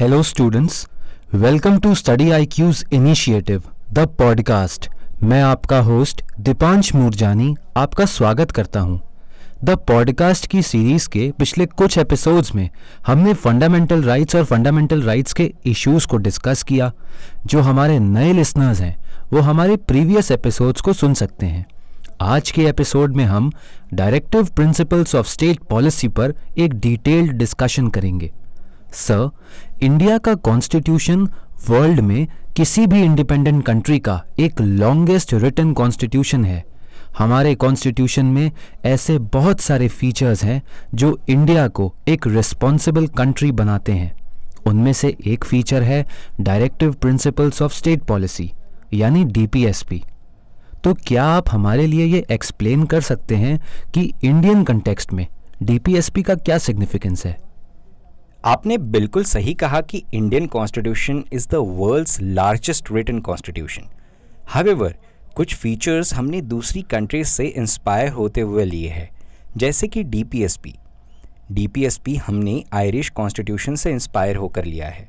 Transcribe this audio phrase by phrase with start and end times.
[0.00, 0.86] Hello, students.
[1.32, 4.88] Welcome to Study IQ's initiative, The Podcast.
[5.22, 9.00] मैं आपका host Deepansh Murjani आपका स्वागत करता हूँ।
[9.64, 12.70] द पॉडकास्ट की सीरीज़ के पिछले कुछ एपिसोड्स में
[13.06, 16.92] हमने फंडामेंटल राइट्स और फंडामेंटल राइट्स के इश्यूज़ को डिस्कस किया
[17.46, 18.96] जो हमारे नए लिसनर्स हैं
[19.32, 21.66] वो हमारे प्रीवियस एपिसोड्स को सुन सकते हैं
[22.20, 23.52] आज के एपिसोड में हम
[23.94, 28.32] directive principles of state policy पर एक डिटेल्ड डिस्कशन करेंगे
[28.96, 29.28] सर
[29.82, 31.26] इंडिया का कॉन्स्टिट्यूशन
[31.68, 36.64] वर्ल्ड में किसी भी इंडिपेंडेंट कंट्री का एक लॉन्गेस्ट रिटर्न कॉन्स्टिट्यूशन है।
[37.18, 38.50] हमारे कॉन्स्टिट्यूशन में
[38.84, 40.62] ऐसे बहुत सारे फीचर्स हैं
[40.94, 44.12] जो इंडिया को एक रिस्पॉन्सिबल कंट्री बनाते हैं।
[44.66, 46.04] उनमें से एक फीचर है
[46.40, 48.52] directive principles of state policy
[48.94, 50.02] यानी डीपीएसपी
[50.84, 53.58] तो क्या आप हमारे लिए ये एक्सप्लेन कर सकते हैं
[53.94, 55.26] कि इंडियन कंटेक्स्ट में
[55.62, 57.45] डीपीएसपी का क्या सिग्निफिकेंस है?
[58.46, 63.88] आपने बिल्कुल सही कहा कि Indian constitution is the world's largest written constitution
[64.48, 64.94] however
[65.36, 69.08] कुछ फीचर्स हमने दूसरी कंट्रीज़ से इंस्पायर होते हुए लिए हैं,
[69.56, 70.74] जैसे कि डीपीएसपी
[71.52, 75.08] डीपीएसपी हमने आयरिश कॉन्स्टिट्यूशन से इंस्पायर होकर लिया है।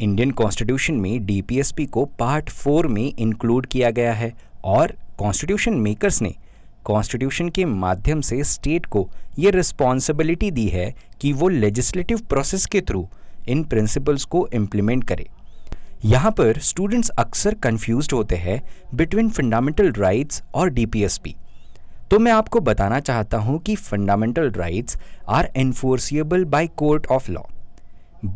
[0.00, 4.32] इंडियन कॉन्स्टिट्यूशन में डीपीएसपी को पार्ट फोर में इंक्लूड किया गया है
[4.64, 6.34] और कॉन्स्टिट्यूशन मेकर्स ने
[6.84, 12.80] कॉन्स्टिट्यूशन के माध्यम से स्टेट को ये रिस्पॉन्सिबिलिटी दी है कि वो लेजिस्लेटिव प्रोसेस के
[12.80, 13.06] थ्रू
[13.48, 15.26] इन प्रिंसिपल्स को इम्प्लीमेंट करे।
[16.04, 18.60] यहाँ पर स्टूडेंट्स अक्सर कंफ्यूज होते हैं
[18.94, 21.34] बिटवीन फंडामेंटल राइट्स और डीपीएसपी
[22.10, 24.98] तो मैं आपको बताना चाहता हूँ कि fundamental rights
[25.28, 27.42] are enforceable by court of law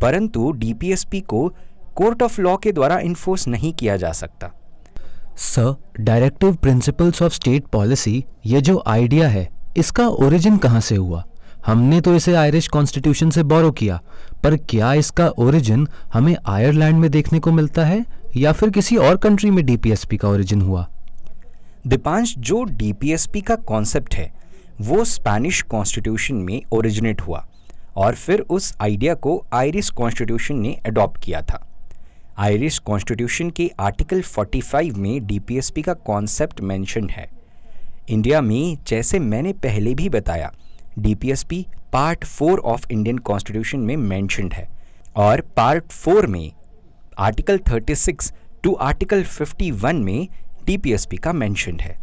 [0.01, 1.49] परंतु डीपीएसपी को
[1.97, 4.51] कोर्ट ऑफ़ लॉ के द्वारा इन्फोर्स नहीं किया जा सकता।
[5.39, 11.25] Sir directive principles of state policy ये जो आइडिया है, इसका ओरिजिन कहाँ से हुआ?
[11.67, 14.01] हमने तो इसे आयरिश कॉन्स्टिट्यूशन से बोरो किया,
[14.43, 18.05] पर क्या इसका ओरिजिन हमें आयरलैंड में देखने को मिलता है,
[18.37, 20.87] या फिर किसी और कंट्री में डीपीएसपी का ओरिजिन हुआ?
[21.87, 24.33] दीपांश, जो डीपीएसपी का कॉन्सेप्ट है,
[24.81, 27.47] वो स्पेनिश कॉन्स्टिट्यूशन में ओरिजिनेट हुआ,
[27.97, 31.68] और फिर उस आइडिया को आयरिश कॉन्स्टिट्यूशन ने अडॉप्ट किया था।
[32.41, 37.29] आयरिश कॉन्स्टिट्यूशन के आर्टिकल 45 में डीपीएसपी का कॉन्सेप्ट मेंशन है।
[38.09, 40.53] इंडिया में, जैसे मैंने पहले भी बताया,
[40.99, 44.69] DPSP part four of Indian constitution में मैंशनड है।
[45.17, 46.53] और पार्ट फोर में,
[47.19, 48.33] आर्टिकल 36
[48.63, 50.29] टू आर्टिकल 51 में
[50.65, 51.99] डीपीएसपी का मेंशन है।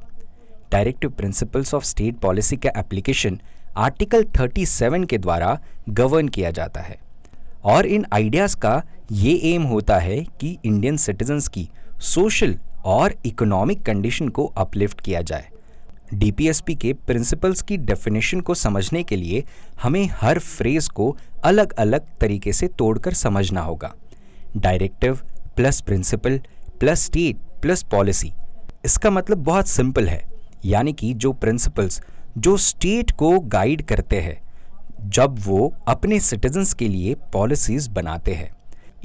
[0.72, 3.41] Directive principles of state policy का एप्लीकेशन
[3.78, 5.59] आर्टिकल 37 के द्वारा
[5.90, 7.05] गवर्न किया जाता है।
[7.66, 8.81] और इन आइडियाज़ का
[9.12, 11.68] ये एम होता है कि इंडियन सिटीजन्स की
[12.03, 15.50] सोशल और इकोनॉमिक कंडीशन को अपलिफ्ट किया जाए।
[16.14, 19.44] डीपीएसपी के प्रिंसिपल्स की डेफिनेशन को समझने के लिए
[19.81, 23.94] हमें हर फ्रेज को अलग अलग तरीके से तोड़कर समझना होगा।
[24.58, 25.20] Directive
[25.56, 26.40] plus principle
[26.80, 28.31] plus state plus policy
[28.86, 30.24] इसका मतलब बहुत सिंपल है,
[30.66, 32.02] यानी कि जो प्रिंसिपल्स
[32.38, 34.38] जो स्टेट को गाइड करते हैं
[35.06, 38.50] जब वो अपने सिटीजन्स के लिए पॉलिसीज़ बनाते हैं।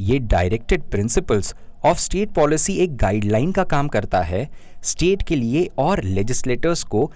[0.00, 4.48] ये directed principles of state policy एक गाइडलाइन का काम करता है
[4.82, 7.10] स्टेट के लिए और लेजिस्लेटर्स को।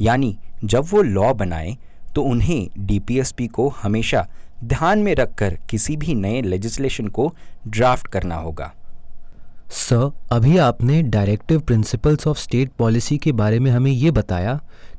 [0.00, 1.76] यानी जब वो लॉ बनाएँ
[2.14, 4.26] तो उन्हें डीपीएसपी को हमेशा
[4.64, 7.32] ध्यान में रखकर किसी भी नए लेजिस्लेशन को
[7.68, 8.72] ड्राफ्ट करना होगा।
[9.70, 14.54] सर, अभी आपने directive principles of state policy के बारे में हमें ये बताया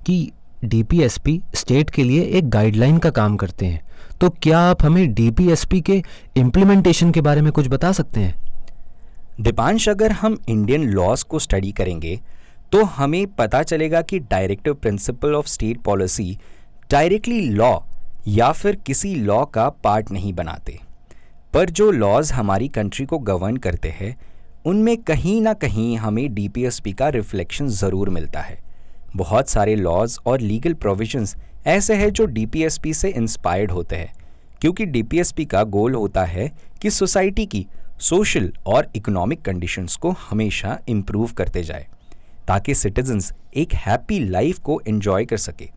[0.06, 0.32] कि
[0.64, 3.82] डीपीएसपी स्टेट के लिए एक गाइडलाइन का काम करते हैं।
[4.22, 6.02] तो क्या आप हमें डीपीएसपी के
[6.38, 8.36] इम्प्लीमेंटेशन के बारे में कुछ बता सकते हैं?
[9.42, 12.20] दीपांश, अगर हम इंडियन लॉज को स्टडी करेंगे
[12.72, 16.38] तो हमें पता चलेगा कि directive principle of state policy
[16.92, 17.78] directly law
[18.28, 20.80] या फिर किसी लॉ का पार्ट नहीं बनाते।
[21.54, 24.16] पर जो लॉज हमारी कंट्री को गवर्न करते हैं,
[24.66, 28.60] उनमें कहीं ना कहीं हमें डीपीएसपी का रिफ्लेक्शन ज़रूर मिलता है।
[29.16, 31.36] बहुत सारे लॉज और लीगल प्रोविजंस
[31.68, 34.14] ऐसे हैं जो डीपीएसपी से इंस्पायर्ड होते हैं,
[34.62, 36.52] क्योंकि डीपीएसपी का गोल होता है
[36.82, 37.66] कि सोसाइटी की
[38.00, 41.88] सोशल और इकोनॉमिक कंडीशंस को हमेशा इम्प्रूव करते जाए,
[42.48, 45.70] ताकि सिटीजन्स एक हैप्पी लाइफ को एंजॉय कर सके।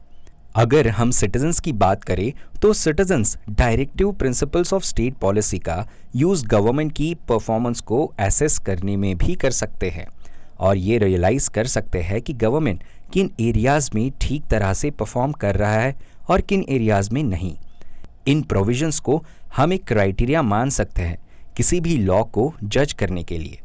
[0.56, 2.32] अगर हम सिटीजन्स की बात करें
[2.62, 5.86] तो citizens directive principles of state policy का
[6.16, 10.06] यूज़ गवर्नमेंट की परफॉर्मेंस को एसेस करने में भी कर सकते हैं,
[10.60, 12.84] और ये रियलाइज़ कर सकते हैं कि गवर्नमेंट
[13.14, 15.94] किन एरियाज़ में ठीक तरह से परफॉर्म कर रहा है
[16.28, 17.55] और किन एरियाज़ में नहीं।
[18.26, 19.22] इन प्रोविजंस को
[19.56, 21.19] हम एक क्राइटेरिया मान सकते हैं
[21.56, 23.61] किसी भी लॉ को जज करने के लिए।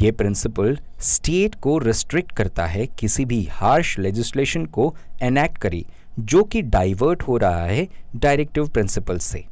[0.00, 5.84] ये प्रिंसिपल स्टेट को रिस्ट्रिक्ट करता है किसी भी हार्श लेजिस्लेशन को एनैक्ट करे,
[6.20, 9.44] जो कि डाइवर्ट हो रहा है डायरेक्टिव प्रिंसिपल से।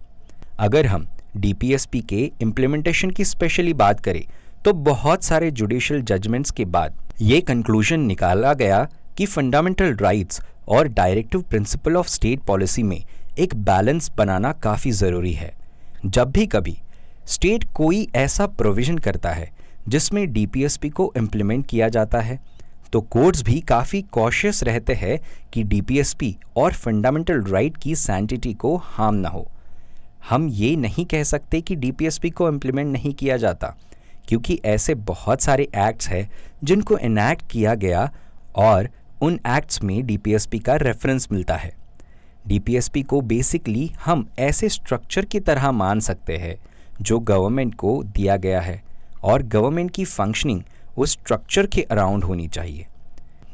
[0.58, 4.24] अगर हम डीपीएसपी के इम्प्लीमेंटेशन की स्पेशली बात करें
[4.64, 8.86] तो बहुत सारे जुडिशियल जजमेंट्स के बाद ये कंक्लूजन निकाला गया
[9.18, 13.02] कि फंडामेंटल राइट्स और directive principle of state policy में
[13.38, 15.52] एक बैलेंस बनाना काफ़ी ज़रूरी है।
[16.06, 16.76] जब भी कभी
[17.26, 19.50] स्टेट कोई ऐसा प्रोविज़न करता है,
[19.88, 22.38] जिसमें डीपीएसपी को इम्प्लीमेंट किया जाता है
[22.92, 25.18] तो कोर्ट्स भी काफ़ी कॉशियस रहते हैं
[25.52, 29.46] कि डीपीएसपी और फंडामेंटल राइट की सैंटिटी को हार्म ना हो।
[30.30, 33.74] हम ये नहीं कह सकते कि डीपीएसपी को इम्प्लीमेंट नहीं किया जाता,
[34.28, 36.28] क्योंकि ऐसे बहुत सारे एक्ट्स हैं
[36.64, 38.10] जिनको इनैक्ट किया गया
[38.56, 38.88] और
[39.22, 41.72] उन एक्ट्स में डीपीएसपी का रेफरेंस मिलता है।
[42.46, 46.56] डीपीएसपी को बेसिकली हम ऐसे स्ट्रक्चर की तरह मान सकते हैं,
[47.02, 48.82] जो गवर्नमेंट को दिया गया है,
[49.22, 50.62] और गवर्नमेंट की फंक्शनिंग
[50.98, 52.86] उस स्ट्रक्चर के अराउंड होनी चाहिए।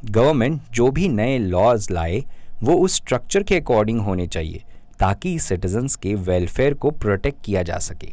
[0.05, 2.25] गवर्नमेंट जो भी नए लॉज लाए,
[2.63, 4.63] वो उस स्ट्रक्चर के अकॉर्डिंग होने चाहिए,
[4.99, 8.13] ताकि सिटीजन्स के वेलफेयर को प्रोटेक्ट किया जा सके।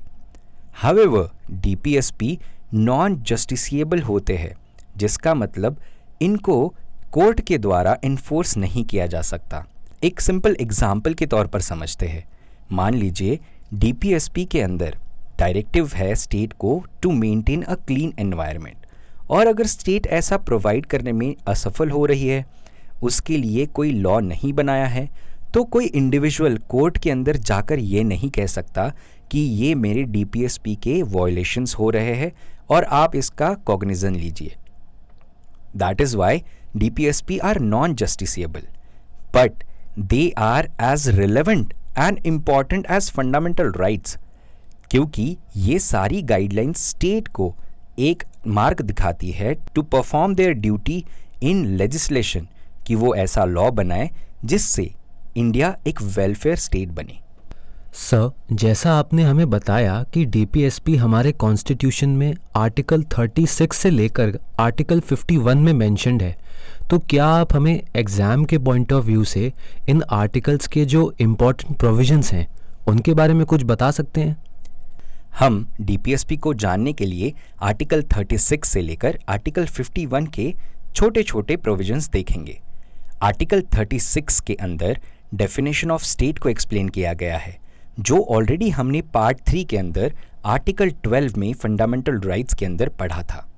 [0.74, 2.40] हावेवर डीपीएसपी
[2.74, 4.54] नॉन जस्टिसिएबल होते हैं,
[4.98, 5.78] जिसका मतलब
[6.22, 6.76] इनको
[7.14, 9.66] कोर्ट के द्वारा इन्फोर्स नहीं किया जा सकता।
[10.04, 12.24] एक सिंपल एग्ज़ाम्पल के तौर पर समझते हैं।
[12.72, 13.40] मान लीजिए
[13.74, 14.98] डीपीएसपी के अंदर
[15.40, 18.86] डायरेक्टिव है स्टेट को to maintain a clean environment
[19.30, 22.46] और अगर स्टेट ऐसा प्रोवाइड करने में असफल हो रही है,
[23.04, 25.08] उसके लिए कोई लॉ नहीं बनाया है
[25.54, 28.92] तो कोई इंडिविजुअल कोर्ट के अंदर जाकर ये नहीं कह सकता
[29.32, 32.32] कि ये मेरे डीपीएसपी के वॉयलेशंस हो रहे हैं
[32.70, 34.56] और आप इसका कॉग्निजन लीजिए।
[35.78, 36.42] That is why
[36.78, 38.68] DPSP are non justiciable
[39.36, 39.64] but
[40.00, 44.18] they are as relevant and important as fundamental rights
[44.92, 47.54] क्योंकि ये सारी गाइडलाइंस स्टेट को
[48.00, 51.04] एक मार्ग दिखाती है to perform their duty
[51.44, 52.48] in legislation
[52.88, 54.10] कि वो ऐसा लॉ बनाए
[54.46, 54.92] जिससे
[55.38, 57.21] इंडिया एक वेलफेयर स्टेट बने।
[57.94, 65.00] सर, जैसा आपने हमें बताया कि डीपीएसपी हमारे कॉन्स्टिट्यूशन में आर्टिकल 36 से लेकर आर्टिकल
[65.02, 66.36] 51 में मेंशनड है
[66.90, 69.52] तो क्या आप हमें एग्ज़ाम के पॉइंट ऑफ़ व्यू से
[69.90, 72.48] इन आर्टिकल्स के जो इम्पोर्टेंट प्रोविजंस हैं,
[72.88, 74.36] उनके बारे में कुछ बता सकते हैं?
[75.40, 80.54] हम डीपीएसपी को जानने के लिए आर्टिकल 36 से लेकर आर्टिकल 51 के
[80.96, 82.60] छोटे छोटे प्रोविजंस देखेंगे।
[83.24, 85.00] आर्टिकल 36 के अंदर
[85.34, 87.61] डेफिनेशन ऑफ़ स्टेट को एक्सप्लेन किया गया है।
[88.00, 90.14] जो ऑलरेडी हमने पार्ट थ्री के अंदर
[90.46, 93.50] आर्टिकल 12 में फंडामेंटल राइट्स के अंदर पढ़ा था।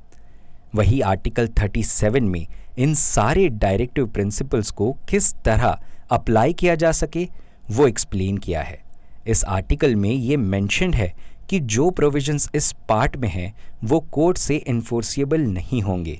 [0.75, 2.47] वही आर्टिकल 37 में
[2.77, 7.27] इन सारे डायरेक्टिव प्रिंसिपल्स को किस तरह अप्लाई किया जा सके,
[7.71, 8.83] वो एक्सप्लेन किया है।
[9.27, 11.13] इस आर्टिकल में ये मैंशन है
[11.49, 13.53] कि जो प्रोविजंस इस पार्ट में हैं,
[13.83, 16.19] वो कोर्ट से इन्फोर्सिएबल नहीं होंगे।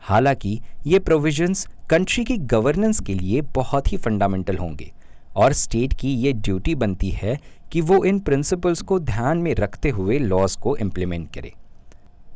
[0.00, 4.92] हालाँकि ये प्रोविजंस कंट्री की गवर्नेंस के लिए बहुत ही फंडामेंटल होंगे।
[5.36, 7.38] और स्टेट की ये ड्यूटी बनती है
[7.72, 11.52] कि वो इन प्रिंसिपल्स को ध्यान में रखते हुए लॉज को इम्प्लीमेंट करे।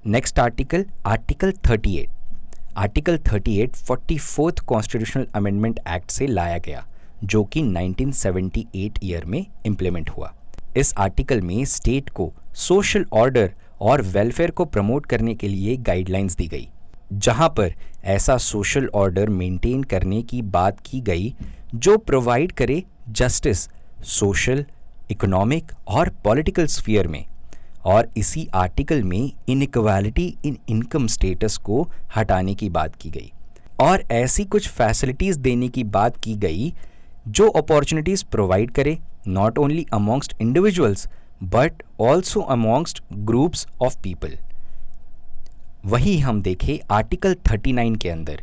[0.06, 2.08] Next article article 38
[2.76, 6.86] article 38 forty fourth constitutional amendment act से लाया गया,
[7.24, 10.32] जो कि 1978 ईयर में इम्प्लीमेंट हुआ।
[10.76, 16.36] इस आर्टिकल में स्टेट को सोशल ऑर्डर और वेलफेयर को प्रमोट करने के लिए गाइडलाइंस
[16.36, 16.68] दी गई।
[17.12, 17.74] जहाँ पर
[18.04, 21.34] ऐसा सोशल ऑर्डर मेंटेन करने की बात की गई
[21.74, 23.68] जो प्रोवाइड करे जस्टिस
[24.04, 24.64] सोशल
[25.10, 27.24] इकोनॉमिक और पॉलिटिकल स्फीयर में।
[27.84, 33.32] और इसी आर्टिकल में इनक्वालिटी इन इनकम स्टेटस को हटाने की बात की गई।
[33.80, 36.72] और ऐसी कुछ फैसिलिटीज़ देने की बात की गई
[37.28, 38.98] जो अपॉर्चुनिटीज़ प्रोवाइड करे
[39.28, 41.08] not only amongst individuals
[41.42, 44.36] but also amongst groups of people
[45.84, 48.42] वही हम देखें आर्टिकल 39 के अंदर।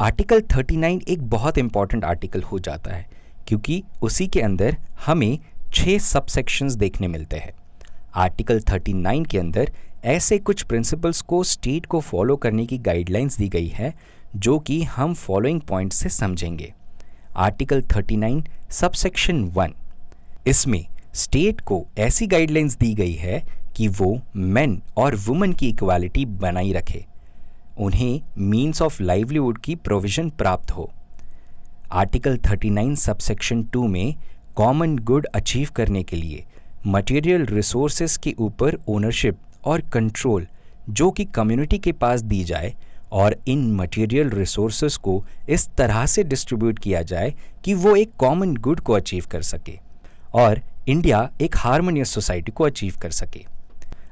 [0.00, 3.06] आर्टिकल 39 एक बहुत इंपॉर्टेंट आर्टिकल हो जाता है,
[3.48, 5.38] क्योंकि उसी के अंदर हमें
[5.72, 7.52] छः सबसेक्शंस देखने मिलते हैं।
[8.14, 9.72] आर्टिकल 39 के अंदर
[10.04, 13.94] ऐसे कुछ प्रिंसिपल्स को स्टेट को फॉलो करने की गाइडलाइंस दी गई है,
[14.36, 16.72] जो कि हम फॉलोइंग पॉइंट से समझेंगे।
[17.36, 19.74] आर्टिकल 39 सबसेक्शन वन
[20.46, 23.42] इसमें स्टेट को ऐसी गाइडलाइंस दी गई है
[23.76, 27.04] कि वो मेन और वुमेन की इक्वालिटी बनाई रखे।
[27.78, 30.90] उन्हें मीन्स ऑफ़ लाइवलीहुड की प्रोविज़न प्राप्त हो।
[31.92, 34.14] आर्टिकल 39 सबसेक्शन 2 में
[34.56, 36.44] कॉमन गुड अचीव करने के लिए
[36.86, 40.46] मटेरियल रिसोर्सेज के ऊपर ओनरशिप और कंट्रोल
[40.90, 42.74] जो कि कम्युनिटी के पास दी जाए
[43.12, 48.54] और इन मटेरियल रिसोर्सेज को इस तरह से डिस्ट्रीब्यूट किया जाए कि वो एक कॉमन
[48.56, 49.78] गुड को अचीव कर सके
[50.34, 53.44] और इंडिया एक हारमोनियस सोसाइटी को अचीव कर सके।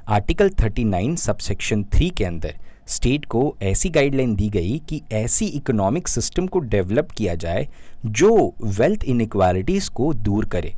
[0.09, 2.55] आर्टिकल 39 सबसेक्शन 3 के अंदर
[2.87, 7.67] स्टेट को ऐसी गाइडलाइन दी गई कि ऐसी इकोनॉमिक सिस्टम को डेवलप किया जाए
[8.05, 8.31] जो
[8.63, 10.73] वेल्थ इनक्वालिटीज़ को दूर करे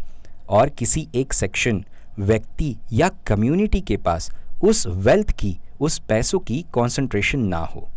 [0.49, 1.83] और किसी एक सेक्शन
[2.19, 4.29] व्यक्ति या कम्युनिटी के पास
[4.63, 7.87] उस वेल्थ की, उस पैसों की कॉन्सेंट्रेशन ना हो।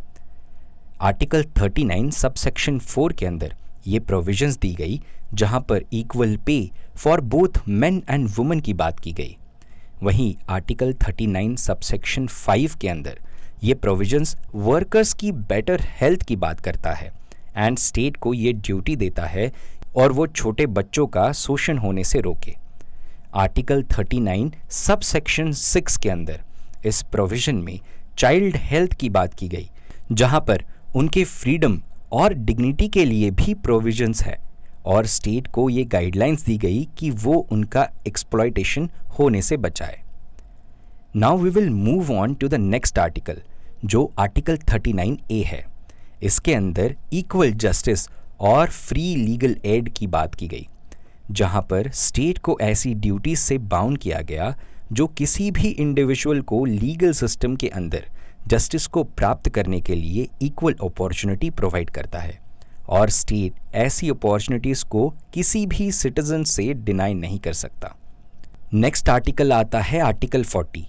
[1.00, 3.54] आर्टिकल 39 सब सेक्शन फोर के अंदर
[3.86, 5.00] ये प्रोविजंस दी गई
[5.34, 6.58] जहाँ पर equal pay
[6.96, 9.37] for both men and women की बात की गई।
[10.02, 13.18] वहीं आर्टिकल 39 सब सेक्शन फाइव के अंदर
[13.64, 17.12] ये प्रोविजंस वर्कर्स की बेटर हेल्थ की बात करता है
[17.56, 19.50] एंड स्टेट को ये ड्यूटी देता है
[19.96, 22.54] और वो छोटे बच्चों का शोषण होने से रोके।
[23.34, 26.40] आर्टिकल 39 सब सेक्शन सिक्स के अंदर
[26.86, 27.78] इस प्रोविज़न में
[28.18, 29.68] चाइल्ड हेल्थ की बात की गई,
[30.12, 30.64] जहाँ पर
[30.96, 31.80] उनके फ्रीडम
[32.12, 34.38] और डिग्निटी के लिए भी प्रोविजंस है।
[34.88, 40.00] और स्टेट को ये गाइडलाइंस दी गई कि वो उनका एक्सप्लॉयटेशन होने से बचाए।
[41.16, 43.42] Now we will move on to the next article
[43.84, 45.64] जो आर्टिकल 39 ए है।
[46.22, 48.08] इसके अंदर इक्वल जस्टिस
[48.40, 50.66] और फ्री लीगल एड की बात की गई,
[51.30, 54.54] जहाँ पर स्टेट को ऐसी ड्यूटीज़ से बाउंड किया गया,
[54.92, 58.10] जो किसी भी इंडिविजुअल को लीगल सिस्टम के अंदर
[58.46, 62.47] जस्टिस को प्राप्त करने के लिए इक्वल अपॉर्चुनिटी प्रोवाइड करता है।
[62.88, 67.94] और स्टेट ऐसी अपॉर्चुनिटीज़ को किसी भी सिटीजन से डिनाई नहीं कर सकता।
[68.74, 70.84] नेक्स्ट आर्टिकल आता है आर्टिकल 40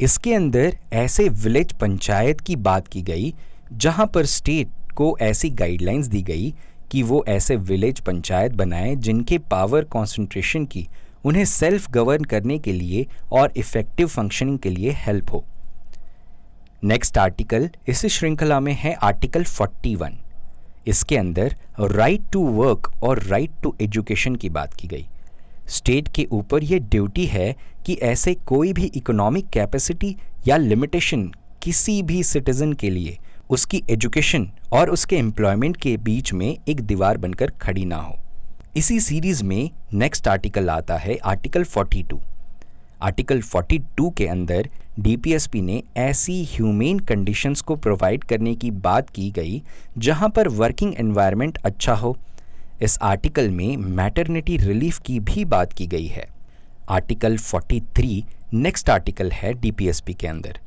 [0.00, 3.34] इसके अंदर ऐसे विलेज पंचायत की बात की गई,
[3.72, 6.54] जहाँ पर स्टेट को ऐसी गाइडलाइंस दी गई
[6.90, 10.88] कि वो ऐसे विलेज पंचायत बनाएँ जिनके पावर कॉन्सेंट्रेशन की
[11.24, 15.44] उन्हें सेल्फ गवर्न करने के लिए और इफ़ेक्टिव फंक्शनिंग के लिए हेल्प हो।
[16.84, 20.16] नेक्स्ट आर्टिकल इसी श्रृंखला में है आर्टिकल 41
[20.86, 25.06] इसके अंदर राइट टू वर्क और राइट टू एजुकेशन की बात की गई।
[25.68, 27.54] स्टेट के ऊपर यह ड्यूटी है
[27.86, 30.16] कि ऐसे कोई भी इकोनॉमिक कैपेसिटी
[30.48, 33.18] या लिमिटेशन किसी भी सिटीजन के लिए
[33.50, 38.18] उसकी एजुकेशन और उसके एम्प्लॉयमेंट के बीच में एक दीवार बनकर खड़ी ना हो।
[38.76, 42.18] इसी सीरीज़ में नेक्स्ट आर्टिकल आता है आर्टिकल 42
[43.02, 49.30] आर्टिकल 42 के अंदर डीपीएसपी ने ऐसी ह्यूमेन कंडीशंस को प्रोवाइड करने की बात की
[49.30, 49.62] गई
[49.98, 52.16] जहाँ पर वर्किंग एनवायरनमेंट अच्छा हो।
[52.82, 56.26] इस आर्टिकल में मैटरनिटी रिलीफ की भी बात की गई है।
[56.88, 58.22] आर्टिकल 43
[58.54, 60.58] नेक्स्ट आर्टिकल है डीपीएसपी के अंदर।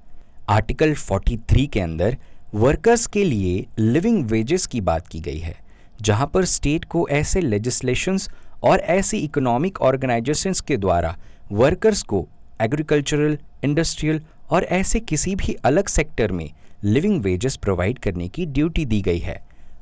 [0.50, 2.18] आर्टिकल 43 के अंदर
[2.56, 5.56] वर्कर्स के लिए लिविंग वेजेस की बात की गई है,
[6.02, 8.30] जहाँ पर स्टेट को ऐसे लेजिस्लेशंस
[8.64, 11.16] और ऐसी इकोनॉमिक ऑर्गेनाइजेशंस के द्वारा
[11.52, 12.28] वर्कर्स को
[12.62, 16.50] एग्रीकल्चरल इंडस्ट्रियल और ऐसे किसी भी अलग सेक्टर में
[16.84, 19.40] लिविंग वेजेस प्रोवाइड करने की ड्यूटी दी गई है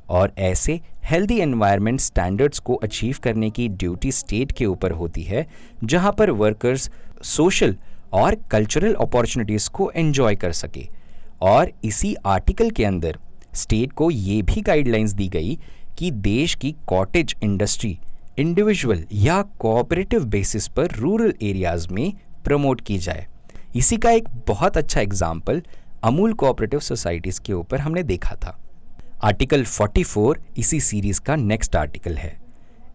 [0.09, 5.45] और ऐसे हेल्दी एनवायरनमेंट स्टैंडर्ड्स को अचीव करने की ड्यूटी स्टेट के ऊपर होती है,
[5.83, 6.89] जहाँ पर वर्कर्स
[7.23, 7.75] सोशल
[8.13, 10.87] और कल्चरल अपॉर्चुनिटीज़ को एंजॉय कर सके।
[11.41, 13.17] और इसी आर्टिकल के अंदर
[13.55, 15.57] स्टेट को ये भी गाइडलाइंस दी गई
[15.97, 17.97] कि देश की कॉटेज इंडस्ट्री
[18.39, 22.13] इंडिविजुअल या कोऑपरेटिव बेसिस पर रूरल एरियाज़ में
[22.45, 23.25] प्रमोट की जाए।
[23.75, 25.61] इसी का एक बहुत अच्छा एग्ज़ाम्पल
[26.03, 28.57] अमूल कोऑपरेटिव सोसाइटीज़ के ऊपर हमने देखा था।
[29.23, 32.37] आर्टिकल 44 इसी सीरीज़ का नेक्स्ट आर्टिकल है।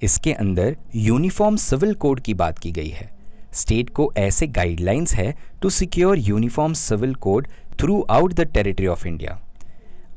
[0.03, 3.11] इसके अंदर यूनिफॉर्म सिविल कोड की बात की गई है।
[3.55, 7.49] स्टेट को ऐसे गाइडलाइंस है to secure uniform civil code
[8.11, 9.39] throughout the territory of India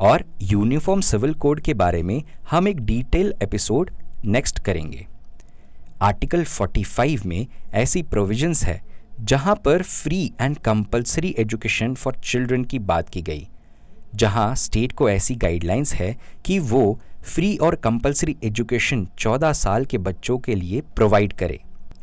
[0.01, 3.91] और यूनिफॉर्म सिविल कोड के बारे में हम एक डिटेल एपिसोड
[4.25, 5.05] नेक्स्ट करेंगे।
[6.01, 8.81] आर्टिकल 45 में ऐसी प्रोविजंस है,
[9.21, 13.47] जहाँ पर free and compulsory education for children की बात की गई,
[14.15, 19.97] जहाँ स्टेट को ऐसी गाइडलाइंस है कि वो फ्री और कंपलसरी एजुकेशन 14 साल के
[19.97, 21.59] बच्चों के लिए प्रोवाइड करे।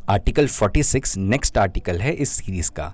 [0.08, 2.92] आर्टिकल 46 नेक्स्ट आर्टिकल है इस सीरीज़ का।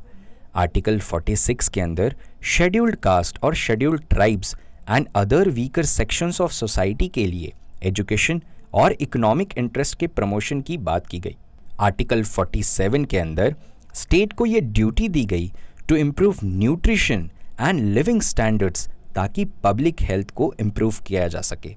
[0.57, 2.15] आर्टिकल 46 के अंदर
[2.47, 4.55] शेड्यूल्ड कास्ट और scheduled tribes
[4.91, 7.53] and other weaker sections of society के लिए
[7.83, 8.43] एजुकेशन
[8.75, 11.37] और इकोनॉमिक इंटरेस्ट के प्रमोशन की बात की गई।
[11.81, 13.55] आर्टिकल 47 के अंदर
[13.95, 15.53] स्टेट को यह ड्यूटी दी गई
[15.89, 21.75] to improve nutrition and living standards ताकि पब्लिक हेल्थ को इम्प्रूव किया जा सके।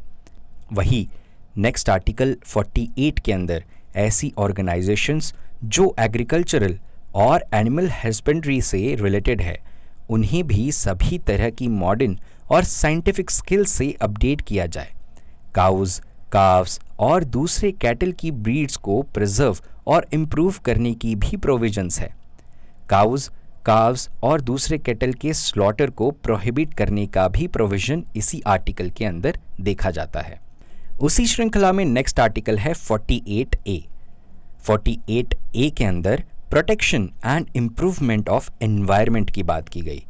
[0.73, 1.07] वही
[1.57, 3.63] नेक्स्ट आर्टिकल 48 के अंदर
[3.95, 5.33] ऐसी ऑर्गेनाइजेशंस
[5.63, 6.77] जो एग्रीकल्चरल
[7.15, 9.57] और एनिमल हस्बेंड्री से रिलेटेड है,
[10.09, 12.17] उन्हें भी सभी तरह की मॉडर्न
[12.51, 14.93] और साइंटिफिक स्किल से अपडेट किया जाए।
[15.55, 19.57] काउज काव्स और दूसरे कैटल की ब्रीड्स को प्रिजर्व
[19.87, 22.09] और इम्प्रूव करने की भी प्रोविजंस है।
[22.89, 23.29] काउज
[23.65, 29.05] काव्स और दूसरे कैटल के स्लॉटर को प्रोहिबिट करने का भी प्रोविज़न इसी आर्टिकल के
[29.05, 30.39] अंदर देखा जाता है।
[31.01, 33.81] उसी श्रृंखला में नेक्स्ट आर्टिकल है 48 ए
[34.67, 40.03] 48 ए के अंदर protection and improvement of environment की बात की गई,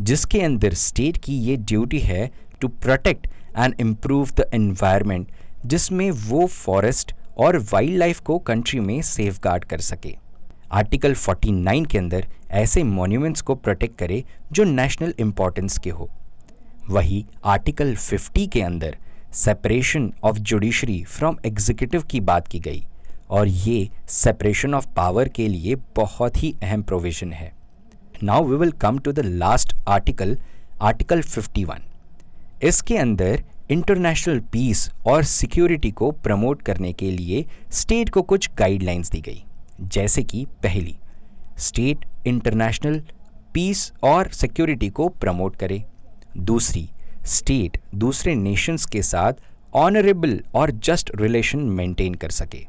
[0.00, 5.28] जिसके अंदर स्टेट की ये ड्यूटी है to protect and improve the environment
[5.66, 10.14] जिसमें वो फॉरेस्ट और वाइल्ड लाइफ को कंट्री में सेफ़ गार्ड कर सके।
[10.72, 16.08] आर्टिकल 49 के अंदर ऐसे मॉन्यूमेंट्स को प्रोटेक्ट करे जो नेशनल इम्पोर्टेंस के हो।
[16.90, 18.96] वही आर्टिकल 50 के अंदर
[19.34, 22.84] separation of judiciary from executive की बात की गई,
[23.30, 27.52] और ये सेपरेशन ऑफ़ पावर के लिए बहुत ही अहम प्रोविज़न है।
[28.22, 30.38] Now we will come to the last article
[30.82, 31.82] article 51
[32.64, 39.10] इसके अंदर इंटरनेशनल पीस और सिक्योरिटी को प्रमोट करने के लिए स्टेट को कुछ गाइडलाइंस
[39.10, 39.42] दी गई,
[39.80, 40.96] जैसे कि पहली
[41.58, 43.00] स्टेट इंटरनेशनल
[43.54, 45.82] पीस और सिक्योरिटी को प्रमोट करे।
[46.36, 46.88] दूसरी
[47.26, 49.42] स्टेट दूसरे नेशंस के साथ
[49.74, 52.66] ऑनरेबल और जस्ट रिलेशन मेंटेन कर सके।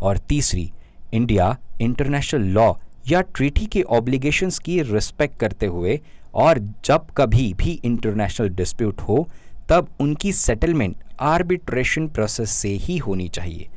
[0.00, 0.70] और तीसरी
[1.12, 2.72] इंडिया इंटरनेशनल लॉ
[3.08, 6.00] या ट्रीटी के ऑब्लिगेशंस की रिस्पेक्ट करते हुए
[6.34, 9.28] और जब कभी भी इंटरनेशनल डिस्प्यूट हो,
[9.68, 13.68] तब उनकी सेटलमेंट आर्बिट्रेशन प्रोसेस से ही होनी चाहिए।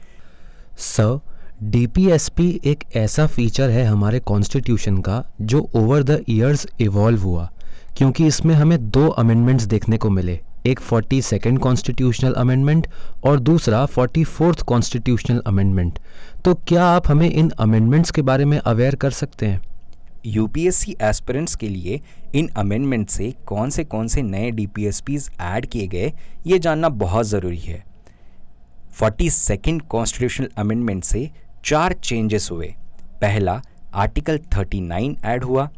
[0.78, 1.20] सर
[1.64, 7.50] डीपीएसपी एक ऐसा फीचर है हमारे कॉन्स्टिट्यूशन का जो ओवर द ईयर्स इवॉल्व हुआ,
[7.98, 12.88] क्योंकि इसमें हमें दो अमेंडमेंट्स देखने को मिले। एक फोर्टी सेकेंड कॉन्स्टिट्यूशनल अमेंडमेंट
[13.24, 16.00] और दूसरा फोर्टी फोर्थ कॉन्स्टिट्यूशनल अमेंडमेंट
[16.46, 19.62] तो क्या आप हमें इन अमेंडमेंट्स के बारे में अवेयर कर सकते हैं?
[20.26, 22.00] यूपीएससी एस्पिरेंट्स के लिए
[22.36, 26.14] इन अमेंडमेंट से कौन से कौन से नए डीपीएसपीज ऐड किए गए,
[26.48, 27.84] ये जानना बहुत ज़रूरी है।
[28.92, 31.30] फोर्टी सेकेंड कॉन्स्टिट्यूशनल अमेंडमेंट से
[31.66, 32.74] चार चेंजेस हुए।
[33.22, 33.62] पहला
[33.94, 35.70] आर्टिकल 39 ऐड हुआ,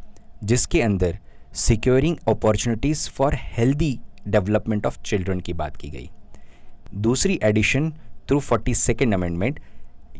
[0.44, 1.18] जिसके अंदर
[1.54, 3.98] securing opportunities for healthy
[4.28, 6.08] development of children की बात की गई।
[6.96, 7.90] दूसरी addition
[8.28, 9.60] through forty second amendment,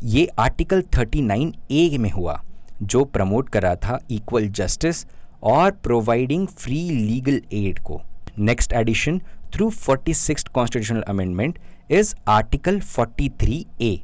[0.03, 2.41] ये आर्टिकल 39 ए में हुआ,
[2.81, 5.05] जो प्रमोट करा था इक्वल जस्टिस
[5.43, 8.01] और प्रोवाइडिंग फ्री लीगल एड को।
[8.39, 9.19] Next addition
[9.53, 11.59] through forty six constitutional amendment
[11.91, 13.97] is article 43 A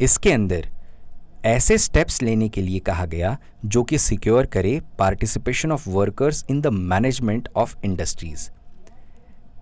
[0.00, 0.68] इसके अंदर
[1.44, 6.60] ऐसे स्टेप्स लेने के लिए कहा गया, जो कि सिक्योर करे participation of workers in
[6.60, 8.48] the management of industries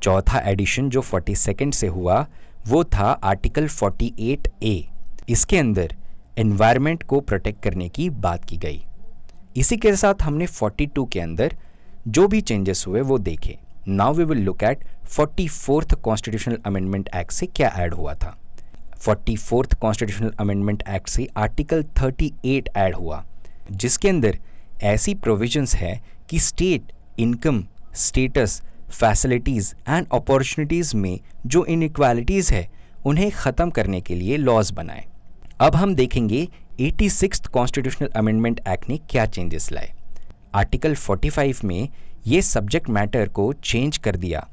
[0.04, 2.26] चौथा एडिशन जो फोर्टी सेकेंड से हुआ,
[2.68, 4.88] वो था आर्टिकल 48 ए
[5.28, 5.94] इसके अंदर
[6.38, 8.84] एनवायरनमेंट को प्रोटेक्ट करने की बात की गई।
[9.56, 11.56] इसी के साथ हमने 42 के अंदर
[12.08, 17.08] जो भी चेंजेस हुए, वो देखे। Now we will look at forty fourth constitutional amendment
[17.14, 18.36] act से क्या ऐड हुआ था।
[18.98, 23.24] Forty fourth constitutional amendment act से आर्टिकल 38 ऐड हुआ,
[23.70, 24.38] जिसके अंदर
[24.82, 27.64] ऐसी प्रोविजंस है कि state income
[27.96, 32.68] status facilities and opportunities में जो इनक्वालिटीज़ है,
[33.06, 35.04] उन्हें ख़त्म करने के लिए लॉज बनाए।
[35.60, 36.48] अब हम देखेंगे
[36.80, 39.92] eighty six constitutional amendment act ने क्या चेंजेस लाए।
[40.54, 41.88] आर्टिकल 45 में
[42.26, 44.46] ये सब्जेक्ट मैटर को चेंज कर दिया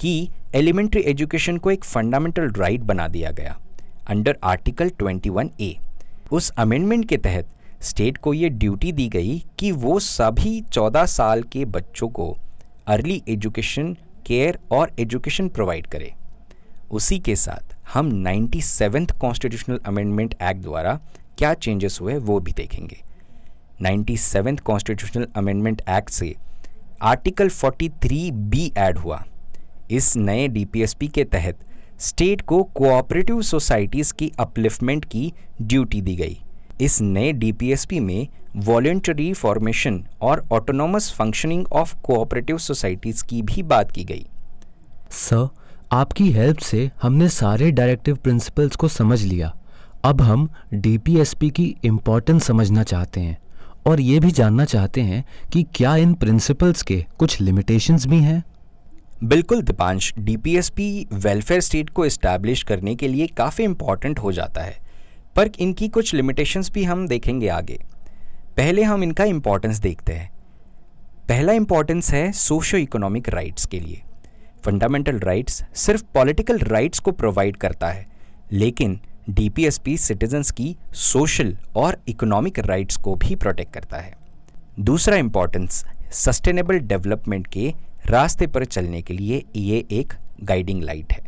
[0.00, 3.58] कि एलिमेंट्री एजुकेशन को एक फंडामेंटल राइट बना दिया गया
[4.08, 5.76] अंडर आर्टिकल 21 ए
[6.32, 7.48] उस अमेंडमेंट के तहत
[7.82, 12.36] स्टेट को ये ड्यूटी दी गई कि वो सभी 14 साल के बच्चों को
[12.90, 13.92] अर्ली एजुकेशन,
[14.26, 16.12] केयर और एजुकेशन प्रोवाइड करे।
[16.90, 20.94] उसी के साथ हम ninety seventh constitutional amendment act द्वारा
[21.38, 23.00] क्या चेंजेस हुए वो भी देखेंगे।
[23.82, 26.34] Ninety seventh constitutional amendment act से
[27.02, 29.24] आर्टिकल 43 बी ऐड हुआ।
[29.90, 31.64] इस नए डीपीएसपी के तहत
[31.98, 36.40] स्टेट को कोऑपरेटिव सोसाइटीज़ की अपलिफ्टमेंट की ड्यूटी दी गई।
[36.80, 43.92] इस नए डीपीएसपी में वॉलेंटरी फॉर्मेशन और autonomous functioning of cooperative societies की भी बात
[43.92, 44.26] की गई।
[45.10, 45.48] सर
[45.92, 49.52] आपकी हेल्प से हमने सारे डायरेक्टिव प्रिंसिपल्स को समझ लिया।
[50.04, 53.38] अब हम डीपीएसपी की इम्पोर्टेंस समझना चाहते हैं
[53.86, 58.42] और ये भी जानना चाहते हैं कि क्या इन प्रिंसिपल्स के कुछ लिमिटेशंस भी हैं।
[59.24, 64.89] बिल्कुल दीपांश डीपीएसपी वेलफेयर स्टेट को इस्टेब्लिश करने के लिए काफ़ी इंपॉर्टेंट हो जाता है।
[65.36, 67.78] पर इनकी कुछ लिमिटेशंस भी हम देखेंगे आगे।
[68.56, 70.30] पहले हम इनका इम्पोर्टेंस देखते हैं।
[71.28, 74.02] पहला इम्पोर्टेंस है सोशो इकोनॉमिक राइट्स के लिए।
[74.64, 78.06] फंडामेंटल राइट्स सिर्फ़ पॉलिटिकल राइट्स को प्रोवाइड करता है,
[78.52, 84.12] लेकिन डीपीएसपी सिटीजन्स की सोशल और इकोनॉमिक राइट्स को भी प्रोटेक्ट करता है।
[84.80, 87.74] दूसरा इंपॉर्टेंस सस्टेनेबल डेवलपमेंट के
[88.06, 90.12] रास्ते पर चलने के लिए ये एक
[90.42, 91.24] गाइडिंग लाइट है।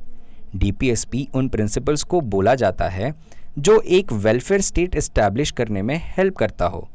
[0.57, 3.15] डीपीएसपी उन प्रिंसिपल्स को बोला जाता है
[3.59, 6.89] जो एक वेलफेयर स्टेट इस्टेब्लिश करने में हेल्प करता हो।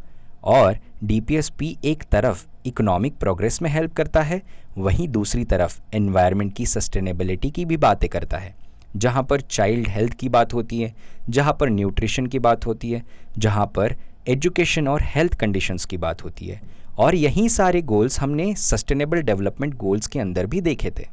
[0.43, 4.41] और डीपीएसपी एक तरफ़ इकोनॉमिक प्रोग्रेस में हेल्प करता है,
[4.77, 8.55] वहीं दूसरी तरफ़ एनवायरनमेंट की सस्टेनेबिलिटी की भी बातें करता है।
[8.95, 10.93] जहाँ पर चाइल्ड हेल्थ की बात होती है,
[11.29, 13.03] जहाँ पर न्यूट्रिशन की बात होती है,
[13.37, 13.95] जहाँ पर
[14.27, 16.61] एजुकेशन और हेल्थ कंडीशंस की बात होती है।
[16.97, 21.05] और यही सारे गोल्स हमने सस्टेनेबल डेवलपमेंट गोल्स के अंदर भी देखे थे।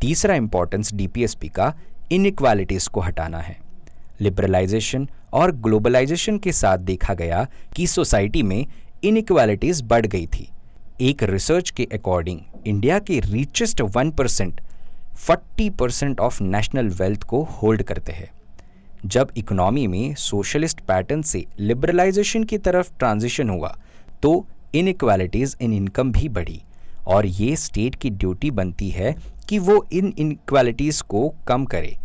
[0.00, 1.74] तीसरा इंपॉर्टेंस डीपीएसपी का
[2.12, 3.65] इनक्वालिटीज़ को हटाना है।
[4.20, 8.64] लिबरलाइजेशन और ग्लोबलाइजेशन के साथ देखा गया कि सोसाइटी में
[9.04, 10.48] इनइक्वालिटीज बढ़ गई थी।
[11.00, 14.60] एक रिसर्च के अकॉर्डिंग इंडिया के richest one percent
[15.16, 18.30] forty percent of national wealth को होल्ड करते हैं।
[19.06, 23.76] जब इकोनॉमी में सोशलिस्ट पैटर्न से लिबरलाइजेशन की तरफ़ ट्रांजिशन हुआ
[24.22, 26.60] तो इनइक्वालिटीज़ इन इनकम भी बढ़ी
[27.06, 29.14] और ये स्टेट की ड्यूटी बनती है
[29.48, 31.96] कि वो इन इनक्वालिटीज़ को कम करे।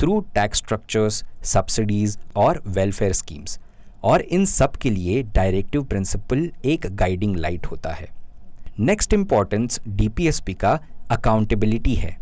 [0.00, 3.58] थ्रू टैक्स स्ट्रक्चर्स सब्सिडीज़ और वेलफेयर स्कीम्स
[4.04, 8.08] और इन सब के लिए डायरेक्टिव प्रिंसिपल एक गाइडिंग लाइट होता है।
[8.80, 10.78] नेक्स्ट इम्पॉर्टेंस डीपीएसपी का
[11.10, 12.16] अकाउंटेबिलिटी है।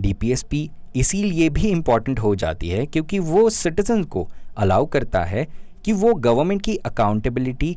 [0.00, 5.46] डीपीएसपी इसीलिए भी इंपॉर्टेंट हो जाती है क्योंकि वो सिटीजन को अलाउ करता है
[5.84, 7.76] कि वो गवर्नमेंट की अकाउंटेबिलिटी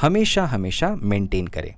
[0.00, 1.74] हमेशा हमेशा मेंटेन करे।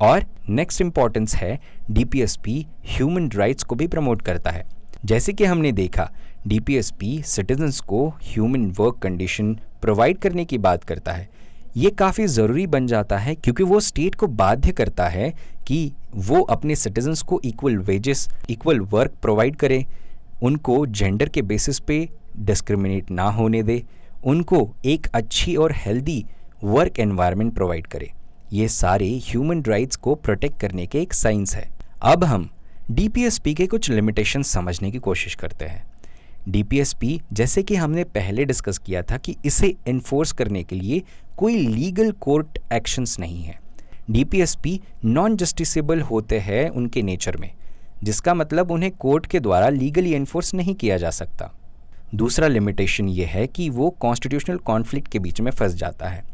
[0.00, 1.58] और नेक्स्ट इम्पॉर्टेंस है
[1.90, 4.64] डीपीएसपी ह्यूमन राइट्स को भी प्रमोट करता है।
[5.04, 6.10] जैसे कि हमने देखा
[6.46, 11.28] डीपीएसपी सिटीजन्स को ह्यूमन वर्क कंडीशन प्रोवाइड करने की बात करता है।
[11.76, 15.32] ये काफ़ी ज़रूरी बन जाता है क्योंकि वो स्टेट को बाध्य करता है
[15.66, 19.84] कि वो अपने सिटीजन्स को equal wages equal work provide करे।
[20.42, 23.82] उनको जेंडर के बेसिस पे डिस्क्रिमिनेट ना होने दे।
[24.24, 26.24] उनको एक अच्छी और हेल्दी
[26.64, 28.10] वर्क एनवायरनमेंट प्रोवाइड करे।
[28.52, 31.68] ये सारे ह्यूमन राइट्स को प्रोटेक्ट करने के एक साइंस है।
[32.02, 32.48] अब हम
[32.92, 35.84] डीपीएसपी के कुछ लिमिटेशन समझने की कोशिश करते हैं।
[36.48, 41.02] डीपीएसपी जैसे कि हमने पहले डिस्कस किया था कि इसे इन्फोर्स करने के लिए
[41.36, 43.58] कोई लीगल कोर्ट एक्शंस नहीं है।
[44.10, 47.50] डीपीएसपी नॉन जस्टिसेबल होते हैं उनके नेचर में,
[48.02, 51.50] जिसका मतलब उन्हें कोर्ट के द्वारा लीगली इन्फोर्स नहीं किया जा सकता।
[52.14, 56.24] दूसरा लिमिटेशन ये है कि वो कॉन्स्टिट्यूशनल कॉन्फ्लिक्ट के बीच में फंस जाता है।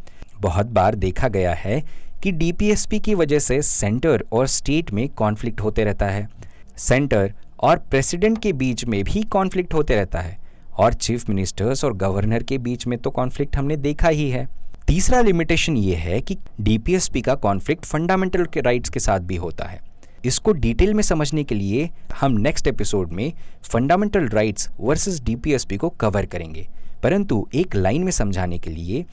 [0.41, 1.83] बहुत बार देखा गया है
[2.23, 6.29] कि डीपीएसपी की वजह से सेंटर और स्टेट में कॉन्फ्लिक्ट होते रहता है।
[6.79, 10.39] सेंटर और प्रेसिडेंट के बीच में भी कॉन्फ्लिक्ट होते रहता है।
[10.79, 14.47] और चीफ मिनिस्टर्स और गवर्नर के बीच में तो कॉन्फ्लिक्ट हमने देखा ही है।
[14.87, 19.65] तीसरा लिमिटेशन ये है कि डीपीएसपी का कॉन्फ्लिक्ट फंडामेंटल के राइट्स के साथ भी होता
[19.65, 19.81] है।
[20.25, 25.89] इसको डिटेल में समझने के लिए हम नेक्स्ट एपिसोड में फंडामेंटल राइट्स वर्सेस डीपीएसपी को
[25.89, 26.69] कवर करेंगे।
[27.03, 29.05] परंतु एक लाइन में समझाने के लिए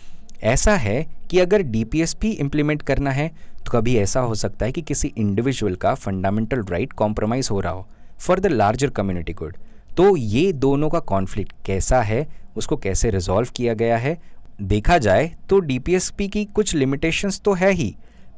[0.45, 3.27] ऐसा है कि अगर डीपीएसपी इम्प्लीमेंट करना है
[3.57, 7.73] तो कभी ऐसा हो सकता है कि किसी इंडिविजुअल का फंडामेंटल राइट कॉम्प्रोमाइज़ हो रहा
[7.73, 7.87] हो
[8.19, 9.57] for the larger community good
[9.97, 12.27] तो ये दोनों का कॉन्फ्लिक्ट कैसा है,
[12.57, 14.17] उसको कैसे रिजॉल्व किया गया है,
[14.61, 17.95] देखा जाए तो डीपीएसपी की कुछ लिमिटेशंस तो है ही,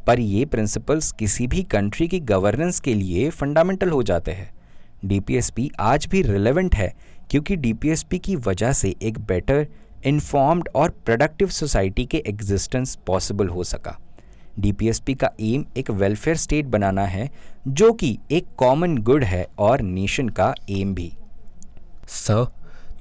[0.07, 4.49] पर ये प्रिंसिपल्स किसी भी कंट्री की गवर्नेंस के लिए फंडामेंटल हो जाते हैं।
[5.05, 6.93] डीपीएसपी आज भी रिलेवेंट है,
[7.29, 9.67] क्योंकि डीपीएसपी की वजह से एक बेटर
[10.07, 13.97] इन्फॉर्म्ड और प्रोडक्टिव सोसाइटी के एग्जिस्टेंस पॉसिबल हो सका।
[14.59, 17.29] डीपीएसपी का एम एक वेलफेयर स्टेट बनाना है,
[17.67, 21.11] जो कि एक कॉमन गुड है और नेशन का एम भी।
[22.07, 22.45] Sir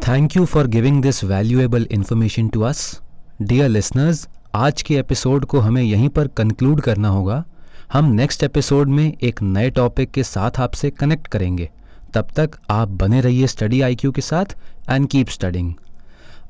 [0.08, 3.00] thank you for giving this valuable information to us
[3.42, 7.44] dear listeners आज के एपिसोड को हमें यहीं पर कंक्लूड करना होगा।
[7.92, 11.70] हम नेक्स्ट एपिसोड में एक नए टॉपिक के साथ आपसे कनेक्ट करेंगे।
[12.14, 14.56] तब तक आप बने रहिए स्टडी आईक्यू के साथ
[14.90, 15.74] एंड कीप स्टडिंग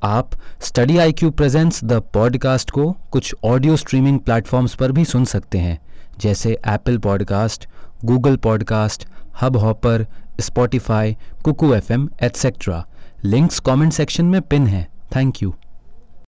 [0.07, 5.25] आप study I Q presents the podcast को कुछ ऑडियो स्ट्रीमिंग प्लेटफॉर्म्स पर भी सुन
[5.25, 5.79] सकते हैं,
[6.19, 7.69] जैसे Apple podcast
[8.05, 9.07] Google podcast
[9.57, 10.07] Hubhopper
[10.41, 12.87] Spotify Kuku F M etcetera
[13.25, 15.55] links comment section में पिन है। Thank you